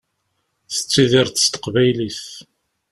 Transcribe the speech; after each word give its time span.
Tettidireḍ 0.73 1.35
s 1.43 1.45
teqbaylit. 1.47 2.23